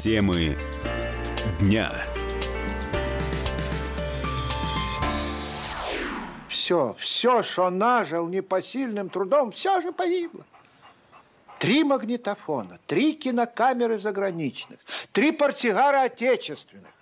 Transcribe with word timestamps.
Темы 0.00 0.56
дня. 1.58 1.90
Все, 6.48 6.94
все, 7.00 7.42
что 7.42 7.68
нажил 7.68 8.28
непосильным 8.28 9.08
трудом, 9.08 9.50
все 9.50 9.80
же 9.80 9.90
погибло. 9.90 10.46
Три 11.58 11.82
магнитофона, 11.82 12.78
три 12.86 13.14
кинокамеры 13.14 13.98
заграничных, 13.98 14.78
три 15.10 15.32
портсигара 15.32 16.02
отечественных, 16.02 16.92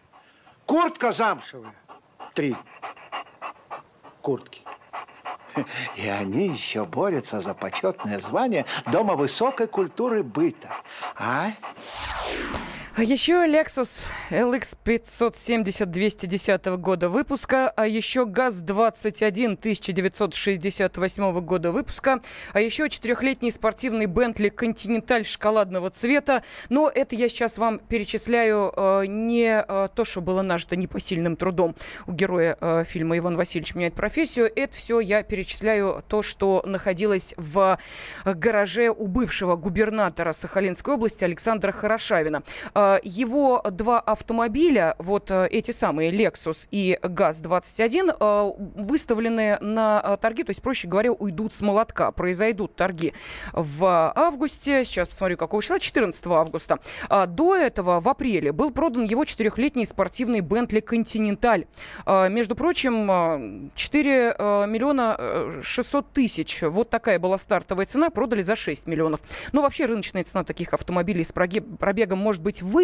куртка 0.64 1.12
замшевая, 1.12 1.74
три 2.32 2.56
куртки. 4.22 4.62
И 5.96 6.08
они 6.08 6.48
еще 6.48 6.86
борются 6.86 7.42
за 7.42 7.52
почетное 7.52 8.20
звание 8.20 8.64
Дома 8.90 9.16
высокой 9.16 9.66
культуры 9.66 10.22
быта. 10.22 10.70
А? 11.14 11.50
А 12.98 13.02
еще 13.02 13.44
Lexus 13.46 14.06
LX 14.30 14.74
570 14.82 15.90
210 15.90 16.64
года 16.78 17.10
выпуска, 17.10 17.68
а 17.68 17.86
еще 17.86 18.24
ГАЗ-21 18.24 19.58
1968 19.58 21.40
года 21.40 21.72
выпуска, 21.72 22.22
а 22.54 22.60
еще 22.62 22.88
четырехлетний 22.88 23.52
спортивный 23.52 24.06
Bentley 24.06 24.50
Continental 24.50 25.24
шоколадного 25.24 25.90
цвета. 25.90 26.42
Но 26.70 26.88
это 26.88 27.14
я 27.16 27.28
сейчас 27.28 27.58
вам 27.58 27.80
перечисляю 27.80 28.72
э, 28.74 29.04
не 29.06 29.62
э, 29.62 29.88
то, 29.94 30.06
что 30.06 30.22
было 30.22 30.40
нажито 30.40 30.76
непосильным 30.76 31.36
трудом 31.36 31.76
у 32.06 32.12
героя 32.12 32.56
э, 32.58 32.84
фильма 32.84 33.18
«Иван 33.18 33.36
Васильевич 33.36 33.74
меняет 33.74 33.92
профессию». 33.92 34.50
Это 34.56 34.74
все 34.74 35.00
я 35.00 35.22
перечисляю 35.22 36.02
то, 36.08 36.22
что 36.22 36.62
находилось 36.64 37.34
в 37.36 37.78
гараже 38.24 38.88
у 38.88 39.06
бывшего 39.06 39.56
губернатора 39.56 40.32
Сахалинской 40.32 40.94
области 40.94 41.24
Александра 41.24 41.72
Хорошавина. 41.72 42.42
Э, 42.86 43.00
его 43.02 43.62
два 43.70 44.00
автомобиля, 44.00 44.94
вот 44.98 45.30
э, 45.30 45.48
эти 45.50 45.70
самые 45.70 46.10
Lexus 46.10 46.68
и 46.70 46.98
ГАЗ-21, 47.02 48.16
э, 48.18 48.52
выставлены 48.76 49.58
на 49.60 50.16
торги, 50.18 50.44
то 50.44 50.50
есть, 50.50 50.62
проще 50.62 50.88
говоря, 50.88 51.12
уйдут 51.12 51.54
с 51.54 51.60
молотка. 51.60 52.12
Произойдут 52.12 52.76
торги 52.76 53.12
в 53.52 54.12
августе, 54.14 54.84
сейчас 54.84 55.08
посмотрю, 55.08 55.36
какого 55.36 55.62
числа, 55.62 55.78
14 55.78 56.26
августа. 56.26 56.78
А 57.08 57.26
до 57.26 57.56
этого, 57.56 58.00
в 58.00 58.08
апреле, 58.08 58.52
был 58.52 58.70
продан 58.70 59.04
его 59.04 59.24
четырехлетний 59.24 59.86
спортивный 59.86 60.40
Bentley 60.40 60.84
Continental. 60.84 61.66
Между 62.28 62.54
прочим, 62.54 63.70
4 63.74 64.36
миллиона 64.66 65.60
600 65.62 66.12
тысяч. 66.12 66.62
Вот 66.62 66.90
такая 66.90 67.18
была 67.18 67.38
стартовая 67.38 67.86
цена, 67.86 68.10
продали 68.10 68.42
за 68.42 68.56
6 68.56 68.86
миллионов. 68.86 69.20
Но 69.52 69.62
вообще 69.62 69.86
рыночная 69.86 70.24
цена 70.24 70.44
таких 70.44 70.72
автомобилей 70.74 71.24
с 71.24 71.32
пробегом 71.32 72.18
может 72.18 72.42
быть 72.42 72.62
выше, 72.62 72.75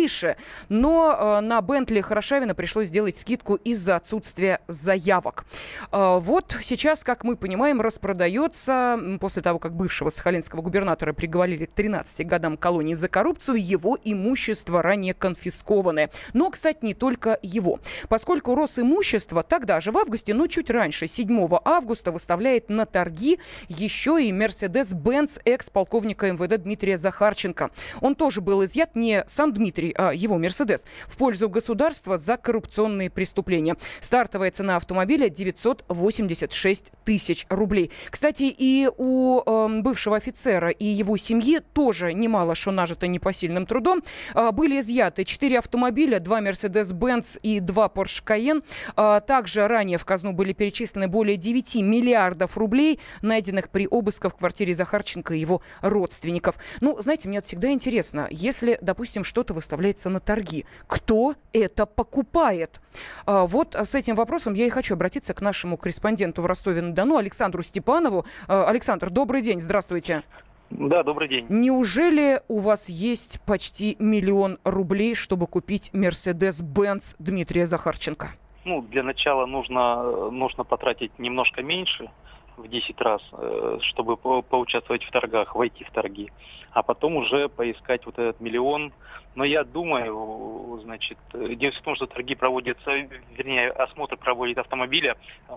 но 0.68 1.16
э, 1.18 1.40
на 1.40 1.60
Бентли 1.60 2.00
Хорошавина 2.00 2.54
пришлось 2.54 2.88
сделать 2.88 3.16
скидку 3.16 3.56
из-за 3.56 3.96
отсутствия 3.96 4.60
заявок. 4.68 5.44
Э, 5.90 6.18
вот 6.18 6.56
сейчас, 6.62 7.04
как 7.04 7.24
мы 7.24 7.36
понимаем, 7.36 7.80
распродается, 7.80 8.98
после 9.20 9.42
того, 9.42 9.58
как 9.58 9.74
бывшего 9.74 10.10
сахалинского 10.10 10.62
губернатора 10.62 11.12
приговорили 11.12 11.66
к 11.66 11.72
13 11.72 12.26
годам 12.26 12.56
колонии 12.56 12.94
за 12.94 13.08
коррупцию, 13.08 13.64
его 13.64 13.98
имущество 14.02 14.82
ранее 14.82 15.14
конфискованы. 15.14 16.10
Но, 16.32 16.50
кстати, 16.50 16.78
не 16.82 16.94
только 16.94 17.38
его. 17.42 17.80
Поскольку 18.08 18.54
Росимущество 18.54 19.42
тогда 19.42 19.80
же, 19.80 19.92
в 19.92 19.98
августе, 19.98 20.34
но 20.34 20.46
чуть 20.46 20.70
раньше, 20.70 21.06
7 21.06 21.48
августа, 21.64 22.12
выставляет 22.12 22.68
на 22.68 22.86
торги 22.86 23.38
еще 23.68 24.22
и 24.22 24.32
Мерседес-Бенц 24.32 25.38
экс-полковника 25.44 26.30
МВД 26.32 26.62
Дмитрия 26.62 26.96
Захарченко. 26.96 27.70
Он 28.00 28.14
тоже 28.14 28.40
был 28.40 28.64
изъят, 28.64 28.94
не 28.94 29.24
сам 29.27 29.52
Дмитрий, 29.52 29.81
Дмитрий, 29.83 29.94
а, 29.98 30.12
его 30.12 30.38
Мерседес, 30.38 30.86
в 31.06 31.16
пользу 31.16 31.48
государства 31.48 32.19
за 32.19 32.36
коррупционные 32.36 33.11
преступления. 33.11 33.77
Стартовая 34.01 34.51
цена 34.51 34.77
автомобиля 34.77 35.29
986 35.29 36.92
тысяч 37.05 37.46
рублей. 37.48 37.90
Кстати, 38.11 38.45
и 38.45 38.89
у 38.96 39.40
э, 39.45 39.80
бывшего 39.80 40.17
офицера 40.17 40.68
и 40.68 40.84
его 40.84 41.17
семьи 41.17 41.61
тоже 41.73 42.12
немало 42.12 42.55
что 42.55 42.70
нажито 42.70 43.06
непосильным 43.06 43.67
трудом. 43.67 44.02
Э, 44.34 44.52
были 44.52 44.80
изъяты 44.80 45.24
4 45.24 45.58
автомобиля, 45.58 46.20
2 46.20 46.40
Mercedes-Benz 46.40 47.40
и 47.42 47.61
2 47.61 47.86
Porsche 47.86 48.23
Cayenne. 48.24 48.62
Э, 48.96 49.20
также 49.27 49.67
ранее 49.67 49.98
в 49.98 50.05
казну 50.05 50.33
были 50.33 50.52
перечислены 50.52 51.08
более 51.08 51.36
9 51.36 51.77
миллиардов 51.77 52.56
рублей, 52.56 53.01
найденных 53.23 53.68
при 53.68 53.89
обысках 53.89 54.35
в 54.35 54.36
квартире 54.36 54.74
Захарченко 54.74 55.35
и 55.35 55.40
его 55.40 55.62
родственников. 55.80 56.56
Ну, 56.80 57.01
знаете, 57.01 57.29
мне 57.29 57.40
всегда 57.40 57.70
интересно, 57.70 58.29
если, 58.30 58.79
допустим, 58.80 59.24
что-то 59.24 59.55
выставляется 59.72 60.10
на 60.10 60.20
торги. 60.20 60.64
Кто 60.86 61.34
это 61.52 61.86
покупает? 61.86 62.80
А, 63.27 63.46
вот 63.46 63.74
с 63.74 63.94
этим 63.94 64.14
вопросом 64.14 64.55
я 64.55 64.66
и 64.66 64.70
хочу 64.70 64.94
обратиться 64.94 65.33
к 65.33 65.40
нашему 65.40 65.77
корреспонденту 65.77 66.42
в 66.42 66.46
Ростове-на-Дону 66.46 67.16
Александру 67.16 67.62
Степанову. 67.62 68.27
А, 68.48 68.68
Александр, 68.68 69.08
добрый 69.11 69.40
день, 69.40 69.61
здравствуйте. 69.61 70.22
Да, 70.70 71.02
добрый 71.02 71.28
день. 71.28 71.46
Неужели 71.48 72.40
у 72.48 72.58
вас 72.58 72.88
есть 72.88 73.40
почти 73.46 73.96
миллион 73.98 74.58
рублей, 74.64 75.14
чтобы 75.14 75.46
купить 75.46 75.90
Mercedes-Benz 75.94 77.16
Дмитрия 77.18 77.66
Захарченко? 77.66 78.28
Ну, 78.64 78.82
для 78.82 79.02
начала 79.02 79.46
нужно, 79.46 80.30
нужно 80.30 80.64
потратить 80.64 81.18
немножко 81.18 81.62
меньше, 81.62 82.11
в 82.57 82.68
10 82.68 83.01
раз, 83.01 83.23
э, 83.33 83.79
чтобы 83.83 84.17
поучаствовать 84.17 85.05
в 85.05 85.11
торгах, 85.11 85.55
войти 85.55 85.85
в 85.85 85.90
торги, 85.90 86.30
а 86.73 86.83
потом 86.83 87.17
уже 87.17 87.48
поискать 87.48 88.07
вот 88.07 88.18
этот 88.18 88.40
миллион. 88.40 88.92
Но 89.35 89.45
я 89.45 89.64
думаю, 89.64 90.80
значит, 90.83 91.18
дело 91.33 91.73
в 91.73 91.80
том, 91.83 91.96
что 91.96 92.07
торги 92.07 92.35
проводятся, 92.35 92.91
вернее, 93.36 93.70
осмотр 93.70 94.17
проводит 94.17 94.58
автомобиля, 94.58 95.17
э, 95.48 95.55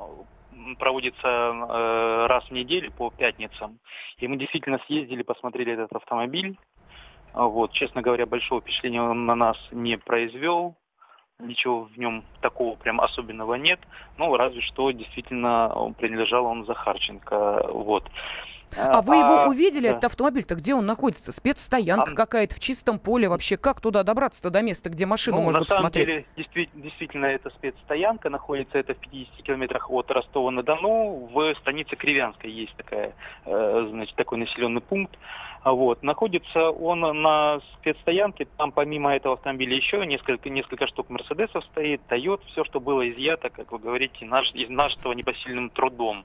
проводится 0.79 1.27
э, 1.27 2.25
раз 2.27 2.45
в 2.45 2.51
неделю 2.51 2.91
по 2.91 3.11
пятницам. 3.11 3.79
И 4.17 4.27
мы 4.27 4.37
действительно 4.37 4.79
съездили, 4.87 5.23
посмотрели 5.23 5.73
этот 5.73 5.93
автомобиль. 5.93 6.57
Вот, 7.33 7.73
честно 7.73 8.01
говоря, 8.01 8.25
большого 8.25 8.61
впечатления 8.61 9.01
он 9.01 9.25
на 9.25 9.35
нас 9.35 9.57
не 9.71 9.97
произвел 9.97 10.75
ничего 11.39 11.83
в 11.83 11.97
нем 11.97 12.23
такого 12.41 12.75
прям 12.75 13.01
особенного 13.01 13.55
нет. 13.55 13.79
Ну, 14.17 14.35
разве 14.35 14.61
что 14.61 14.91
действительно 14.91 15.93
принадлежал 15.97 16.45
он 16.45 16.65
Захарченко. 16.65 17.67
Вот. 17.71 18.09
А, 18.77 18.99
а 18.99 19.01
вы 19.01 19.15
его 19.15 19.43
а, 19.43 19.47
увидели, 19.47 19.83
да. 19.83 19.91
этот 19.91 20.05
автомобиль-то? 20.05 20.55
Где 20.55 20.73
он 20.75 20.85
находится? 20.85 21.31
Спецстоянка 21.31 22.11
а, 22.11 22.15
какая-то 22.15 22.55
в 22.55 22.59
чистом 22.59 22.99
поле 22.99 23.29
вообще? 23.29 23.57
Как 23.57 23.81
туда 23.81 24.03
добраться-то 24.03 24.49
до 24.49 24.61
места, 24.61 24.89
где 24.89 25.05
машину 25.05 25.37
ну, 25.37 25.43
можно 25.43 25.61
на 25.61 25.65
посмотреть? 25.65 26.07
Деле, 26.07 26.25
действительно, 26.73 27.25
это 27.25 27.49
спецстоянка. 27.51 28.29
Находится 28.29 28.77
это 28.77 28.93
в 28.93 28.97
50 28.97 29.43
километрах 29.43 29.89
от 29.89 30.11
Ростова-на-Дону. 30.11 31.29
В 31.31 31.55
станице 31.55 31.95
Кривянской 31.95 32.51
есть 32.51 32.75
такая, 32.75 33.13
э, 33.45 33.87
значит, 33.91 34.15
такой 34.15 34.39
населенный 34.39 34.81
пункт. 34.81 35.17
Вот. 35.65 36.03
Находится 36.03 36.69
он 36.69 36.99
на 36.99 37.59
спецстоянке, 37.79 38.45
там 38.57 38.71
помимо 38.71 39.15
этого 39.15 39.33
автомобиля 39.33 39.75
еще 39.75 40.05
несколько, 40.05 40.49
несколько 40.49 40.85
штук 40.85 41.09
Мерседесов 41.09 41.63
стоит, 41.65 42.01
Тойот, 42.07 42.43
все, 42.45 42.63
что 42.65 42.79
было 42.79 43.09
изъято, 43.09 43.49
как 43.49 43.71
вы 43.71 43.79
говорите, 43.79 44.25
наш, 44.25 44.51
из 44.53 44.69
нашего 44.69 45.13
непосильным 45.13 45.71
трудом. 45.71 46.23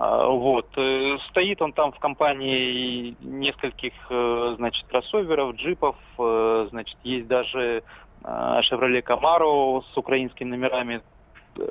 А, 0.00 0.28
вот. 0.28 0.68
Э, 0.76 1.18
стоит 1.28 1.60
он 1.60 1.72
там 1.72 1.90
в 1.90 1.98
компании 1.98 3.16
нескольких, 3.20 3.92
э, 4.08 4.54
значит, 4.56 4.86
кроссоверов, 4.86 5.56
джипов, 5.56 5.96
э, 6.20 6.68
значит, 6.70 6.96
есть 7.02 7.26
даже 7.26 7.82
Chevrolet 8.22 9.02
Camaro 9.02 9.82
с 9.92 9.96
украинскими 9.96 10.50
номерами. 10.50 11.02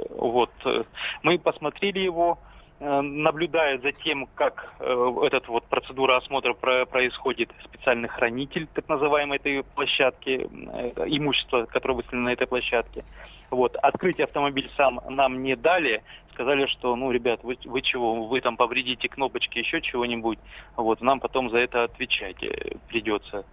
Вот. 0.10 0.52
Мы 1.24 1.40
посмотрели 1.40 2.00
его, 2.00 2.40
наблюдает 2.80 3.82
за 3.82 3.92
тем, 3.92 4.28
как 4.36 4.74
э, 4.80 5.14
эта 5.24 5.42
вот 5.48 5.66
процедура 5.66 6.18
осмотра 6.18 6.54
про 6.54 6.86
происходит, 6.86 7.50
специальный 7.64 8.08
хранитель, 8.08 8.68
так 8.74 8.88
называемой 8.88 9.38
этой 9.38 9.64
площадки, 9.64 10.48
э, 10.48 11.06
имущество, 11.08 11.66
которое 11.66 11.96
выставлено 11.96 12.26
на 12.26 12.34
этой 12.34 12.46
площадке. 12.46 13.04
Вот. 13.50 13.76
Открыть 13.78 14.20
автомобиль 14.20 14.70
сам 14.78 15.02
нам 15.10 15.42
не 15.42 15.56
дали, 15.56 16.04
сказали, 16.34 16.68
что, 16.68 16.96
ну, 16.96 17.12
ребят, 17.12 17.40
вы, 17.44 17.58
вы 17.66 17.82
чего, 17.82 18.28
вы 18.28 18.42
там 18.42 18.58
повредите 18.58 19.10
кнопочки, 19.10 19.58
еще 19.58 19.82
чего-нибудь, 19.82 20.38
вот, 20.76 21.02
нам 21.02 21.20
потом 21.20 21.50
за 21.50 21.58
это 21.58 21.84
отвечать 21.86 22.44
э, 22.44 22.76
придется. 22.88 23.44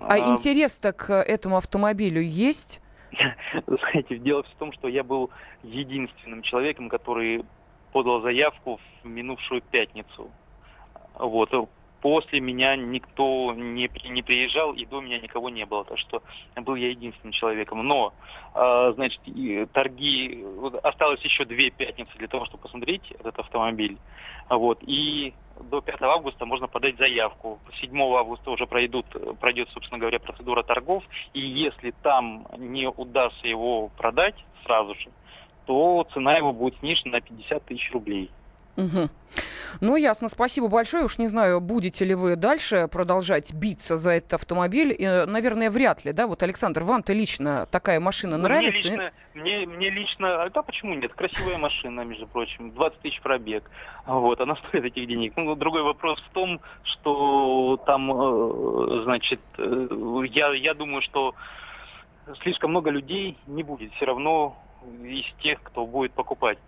А, 0.00 0.14
а 0.14 0.18
интерес-то 0.18 0.92
к 0.92 1.12
этому 1.12 1.58
автомобилю 1.58 2.22
есть? 2.22 2.80
Знаете, 3.66 4.16
дело 4.18 4.42
в 4.42 4.58
том, 4.58 4.72
что 4.72 4.88
я 4.88 5.04
был 5.04 5.30
единственным 5.62 6.42
человеком, 6.42 6.88
который 6.88 7.44
подал 7.96 8.20
заявку 8.20 8.78
в 9.02 9.08
минувшую 9.08 9.62
пятницу. 9.62 10.30
Вот. 11.14 11.50
после 12.02 12.40
меня 12.40 12.76
никто 12.76 13.54
не, 13.54 13.90
не 14.10 14.22
приезжал, 14.22 14.74
и 14.74 14.84
до 14.84 15.00
меня 15.00 15.18
никого 15.18 15.48
не 15.48 15.64
было. 15.64 15.82
Так 15.86 15.98
что 15.98 16.22
был 16.56 16.74
я 16.74 16.90
единственным 16.90 17.32
человеком. 17.32 17.88
Но, 17.88 18.12
э, 18.54 18.92
значит, 18.96 19.22
торги... 19.72 20.44
Осталось 20.82 21.22
еще 21.22 21.46
две 21.46 21.70
пятницы 21.70 22.12
для 22.18 22.28
того, 22.28 22.44
чтобы 22.44 22.64
посмотреть 22.64 23.10
этот 23.12 23.38
автомобиль. 23.38 23.96
Вот. 24.50 24.78
И 24.82 25.32
до 25.70 25.80
5 25.80 26.02
августа 26.02 26.44
можно 26.44 26.68
подать 26.68 26.98
заявку. 26.98 27.60
7 27.80 27.98
августа 28.14 28.50
уже 28.50 28.66
пройдут, 28.66 29.06
пройдет, 29.40 29.70
собственно 29.70 29.98
говоря, 29.98 30.20
процедура 30.20 30.62
торгов. 30.62 31.02
И 31.32 31.40
если 31.40 31.92
там 32.02 32.46
не 32.58 32.90
удастся 32.90 33.48
его 33.48 33.88
продать 33.96 34.36
сразу 34.66 34.94
же, 34.96 35.08
то 35.66 36.06
цена 36.14 36.36
его 36.36 36.52
будет 36.52 36.78
снижена 36.78 37.12
на 37.12 37.20
50 37.20 37.64
тысяч 37.64 37.92
рублей. 37.92 38.30
Угу. 38.76 39.08
Ну, 39.80 39.96
ясно. 39.96 40.28
Спасибо 40.28 40.68
большое. 40.68 41.04
Уж 41.04 41.18
не 41.18 41.26
знаю, 41.26 41.60
будете 41.60 42.04
ли 42.04 42.14
вы 42.14 42.36
дальше 42.36 42.88
продолжать 42.88 43.54
биться 43.54 43.96
за 43.96 44.12
этот 44.12 44.34
автомобиль. 44.34 44.94
И, 44.96 45.06
наверное, 45.26 45.70
вряд 45.70 46.04
ли, 46.04 46.12
да? 46.12 46.26
Вот, 46.26 46.42
Александр, 46.42 46.82
вам-то 46.82 47.12
лично 47.12 47.66
такая 47.70 48.00
машина 48.00 48.36
нравится? 48.36 48.88
Мне 48.88 48.96
лично, 48.96 49.12
мне, 49.34 49.66
мне 49.66 49.90
лично... 49.90 50.44
А, 50.44 50.50
да, 50.50 50.62
почему 50.62 50.94
нет? 50.94 51.12
Красивая 51.14 51.58
машина, 51.58 52.02
между 52.02 52.26
прочим. 52.26 52.70
20 52.72 53.00
тысяч 53.00 53.20
пробег. 53.20 53.70
Вот, 54.06 54.40
она 54.40 54.56
стоит 54.68 54.84
этих 54.84 55.08
денег. 55.08 55.32
Ну, 55.36 55.54
другой 55.56 55.82
вопрос 55.82 56.20
в 56.20 56.32
том, 56.32 56.60
что 56.84 57.82
там, 57.86 58.10
э, 58.12 59.02
значит, 59.04 59.40
э, 59.58 59.88
я, 60.30 60.52
я 60.52 60.74
думаю, 60.74 61.02
что 61.02 61.34
слишком 62.42 62.70
много 62.70 62.90
людей 62.90 63.36
не 63.46 63.62
будет 63.62 63.92
все 63.94 64.04
равно 64.04 64.56
из 65.04 65.26
тех, 65.42 65.62
кто 65.62 65.86
будет 65.86 66.12
покупать 66.12 66.58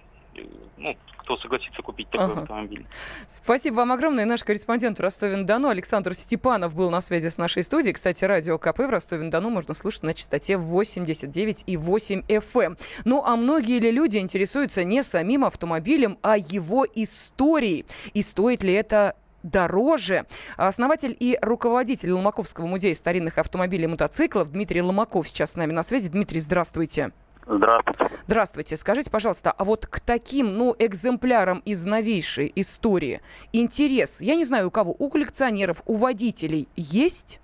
ну, 0.76 0.96
кто 1.18 1.36
согласится 1.36 1.82
купить 1.82 2.08
такой 2.10 2.26
ага. 2.26 2.42
автомобиль. 2.42 2.86
Спасибо 3.28 3.76
вам 3.76 3.92
огромное. 3.92 4.24
Наш 4.24 4.44
корреспондент 4.44 4.98
в 4.98 5.02
Ростове-на-Дону 5.02 5.68
Александр 5.68 6.14
Степанов 6.14 6.74
был 6.74 6.90
на 6.90 7.00
связи 7.00 7.28
с 7.28 7.36
нашей 7.36 7.64
студией. 7.64 7.92
Кстати, 7.92 8.24
радио 8.24 8.58
КП 8.58 8.78
в 8.78 8.90
Ростове-на-Дону 8.90 9.50
можно 9.50 9.74
слушать 9.74 10.04
на 10.04 10.14
частоте 10.14 10.54
89,8 10.54 12.26
FM. 12.26 12.64
Эм. 12.64 12.78
Ну, 13.04 13.22
а 13.24 13.36
многие 13.36 13.80
ли 13.80 13.90
люди 13.90 14.18
интересуются 14.18 14.84
не 14.84 15.02
самим 15.02 15.44
автомобилем, 15.44 16.18
а 16.22 16.36
его 16.36 16.86
историей? 16.94 17.84
И 18.14 18.22
стоит 18.22 18.62
ли 18.62 18.72
это 18.72 19.16
дороже. 19.42 20.26
Основатель 20.56 21.16
и 21.18 21.38
руководитель 21.40 22.12
Ломаковского 22.12 22.66
музея 22.66 22.94
старинных 22.94 23.38
автомобилей 23.38 23.84
и 23.84 23.88
мотоциклов 23.88 24.50
Дмитрий 24.50 24.82
Ломаков 24.82 25.28
сейчас 25.28 25.52
с 25.52 25.56
нами 25.56 25.72
на 25.72 25.82
связи. 25.82 26.08
Дмитрий, 26.08 26.40
здравствуйте. 26.40 27.12
Здравствуйте. 27.48 28.08
Здравствуйте. 28.26 28.76
Скажите, 28.76 29.10
пожалуйста, 29.10 29.50
а 29.50 29.64
вот 29.64 29.86
к 29.86 30.00
таким, 30.00 30.58
ну, 30.58 30.76
экземплярам 30.78 31.60
из 31.60 31.86
новейшей 31.86 32.52
истории 32.54 33.22
интерес, 33.54 34.20
я 34.20 34.34
не 34.36 34.44
знаю, 34.44 34.68
у 34.68 34.70
кого, 34.70 34.94
у 34.98 35.08
коллекционеров, 35.08 35.82
у 35.86 35.94
водителей 35.94 36.68
есть? 36.76 37.40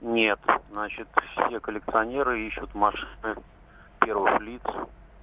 Нет. 0.00 0.38
Значит, 0.70 1.08
все 1.48 1.58
коллекционеры 1.58 2.46
ищут 2.46 2.72
машины 2.74 3.34
первых 4.00 4.40
лиц. 4.40 4.62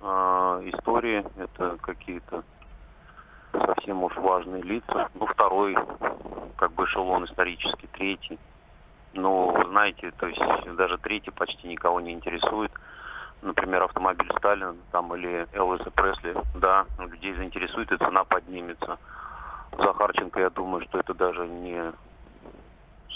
Э, 0.01 0.69
истории– 0.73 1.23
это 1.37 1.77
какие-то 1.81 2.43
совсем 3.53 4.03
уж 4.03 4.13
важные 4.17 4.63
лица. 4.63 5.09
Ну, 5.13 5.25
второй, 5.27 5.77
как 6.57 6.73
бы 6.73 6.83
эшелон 6.83 7.23
исторический, 7.23 7.87
третий. 7.93 8.37
Ну, 9.13 9.55
знаете, 9.69 10.11
то 10.17 10.27
есть 10.27 10.41
даже 10.75 10.97
третий 10.97 11.31
почти 11.31 11.69
никого 11.69 12.01
не 12.01 12.11
интересует 12.11 12.71
например, 13.41 13.83
автомобиль 13.83 14.31
Сталин 14.37 14.77
там, 14.91 15.13
или 15.15 15.47
Элвиса 15.53 15.91
Пресли, 15.91 16.35
да, 16.55 16.85
людей 16.99 17.33
заинтересует 17.33 17.91
и 17.91 17.97
цена 17.97 18.23
поднимется. 18.23 18.97
Захарченко, 19.77 20.39
я 20.39 20.49
думаю, 20.49 20.83
что 20.83 20.99
это 20.99 21.13
даже 21.13 21.47
не 21.47 21.93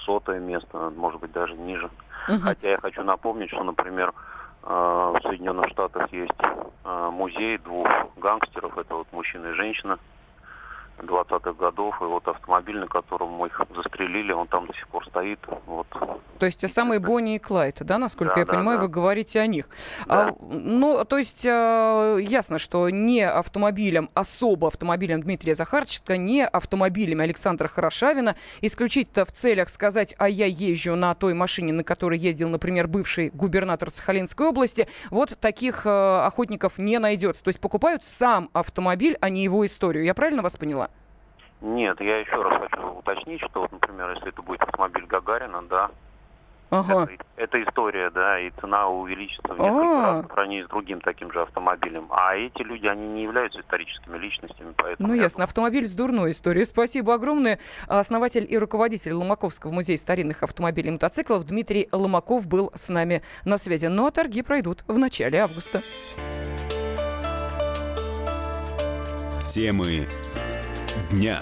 сотое 0.06 0.40
место, 0.40 0.92
может 0.96 1.20
быть, 1.20 1.32
даже 1.32 1.54
ниже. 1.56 1.90
Угу. 2.28 2.40
Хотя 2.40 2.70
я 2.72 2.78
хочу 2.78 3.04
напомнить, 3.04 3.50
что, 3.50 3.64
например, 3.64 4.14
э, 4.64 4.68
в 4.68 5.20
Соединенных 5.24 5.70
Штатах 5.70 6.12
есть 6.12 6.32
э, 6.84 7.10
музей 7.12 7.58
двух 7.58 7.88
гангстеров, 8.18 8.78
это 8.78 8.96
вот 8.96 9.08
мужчина 9.12 9.48
и 9.48 9.54
женщина, 9.54 10.00
20-х 11.00 11.54
годов, 11.54 12.02
и 12.02 12.06
вот 12.06 12.28
автомобиль, 12.28 12.80
на 12.80 12.88
котором 12.88 13.32
мы 13.32 13.48
их 13.48 13.62
застрелили, 13.76 14.32
он 14.32 14.48
там 14.48 14.66
до 14.68 14.74
сих 14.74 14.88
пор 14.88 15.06
стоит. 15.08 15.40
Вот. 15.66 15.88
То 16.40 16.46
есть 16.46 16.60
те 16.60 16.68
самые 16.68 17.00
Бонни 17.00 17.36
и 17.36 17.40
Клайд, 17.40 17.82
да, 17.82 17.98
насколько 17.98 18.36
да, 18.36 18.40
я 18.42 18.46
да, 18.46 18.54
понимаю, 18.54 18.78
да. 18.80 18.84
вы 18.84 18.90
говорите 18.90 19.40
о 19.40 19.48
них. 19.48 19.70
Да. 20.06 20.30
А, 20.30 20.36
ну, 20.42 21.04
то 21.06 21.18
есть 21.18 21.46
э, 21.46 22.18
ясно, 22.22 22.60
что 22.60 22.90
не 22.90 23.22
автомобилем, 23.22 24.10
особо 24.14 24.68
автомобилем 24.68 25.22
Дмитрия 25.22 25.56
Захарченко, 25.56 26.18
не 26.18 26.46
автомобилем 26.46 27.22
Александра 27.22 27.68
Хорошавина, 27.68 28.36
исключительно 28.62 29.26
в 29.26 29.32
целях 29.32 29.70
сказать, 29.70 30.16
а 30.18 30.28
я 30.28 30.46
езжу 30.46 30.96
на 30.96 31.16
той 31.16 31.34
машине, 31.34 31.74
на 31.74 31.84
которой 31.84 32.20
ездил, 32.20 32.50
например, 32.50 32.88
бывший 32.88 33.30
губернатор 33.30 33.90
Сахалинской 33.90 34.48
области, 34.48 34.88
вот 35.10 35.38
таких 35.40 35.86
э, 35.86 35.90
охотников 36.26 36.78
не 36.78 37.00
найдется. 37.00 37.44
То 37.44 37.50
есть 37.50 37.60
покупают 37.60 38.04
сам 38.04 38.50
автомобиль, 38.54 39.18
а 39.22 39.30
не 39.30 39.44
его 39.44 39.66
историю. 39.66 40.04
Я 40.04 40.14
правильно 40.14 40.42
вас 40.42 40.58
поняла? 40.58 40.90
Нет, 41.62 42.00
я 42.02 42.18
еще 42.18 42.42
раз 42.42 42.62
хочу 42.70 42.88
уточнить, 42.90 43.42
что 43.42 43.62
вот, 43.62 43.72
например, 43.72 44.12
если 44.12 44.30
это 44.30 44.42
будет 44.42 44.62
автомобиль 44.62 45.06
Гагарина, 45.06 45.64
да, 45.64 45.90
Ага. 46.70 47.04
Это, 47.04 47.24
это 47.38 47.64
история, 47.64 48.10
да, 48.10 48.40
и 48.40 48.52
цена 48.60 48.88
увеличится 48.88 49.54
в 49.54 49.60
несколько 49.60 49.72
А-а-а. 49.72 50.14
раз 50.14 50.26
по 50.28 50.34
сравнению 50.34 50.66
с 50.66 50.70
другим 50.70 51.02
таким 51.02 51.32
же 51.32 51.42
автомобилем. 51.42 52.08
А 52.10 52.36
эти 52.36 52.62
люди, 52.64 52.88
они 52.88 53.08
не 53.08 53.24
являются 53.24 53.62
историческими 53.62 54.18
личностями, 54.18 54.74
поэтому... 54.76 55.10
Ну, 55.10 55.14
ясно. 55.14 55.38
Думаю... 55.38 55.46
Автомобиль 55.46 55.86
с 55.86 55.94
дурной 55.94 56.32
историей. 56.32 56.66
Спасибо 56.66 57.14
огромное. 57.14 57.60
Основатель 57.88 58.46
и 58.50 58.58
руководитель 58.58 59.14
Ломаковского 59.14 59.72
музея 59.72 59.98
старинных 59.98 60.44
автомобилей 60.44 60.90
и 60.90 60.92
мотоциклов 60.92 61.46
Дмитрий 61.46 61.88
Ломаков 61.92 62.48
был 62.48 62.72
с 62.74 62.90
нами 62.90 63.22
на 63.46 63.58
связи. 63.58 63.86
Ну, 63.86 64.08
а 64.08 64.12
торги 64.12 64.42
пройдут 64.42 64.84
в 64.88 64.98
начале 64.98 65.40
августа. 65.40 65.82
Темы 69.54 70.08
дня. 71.12 71.42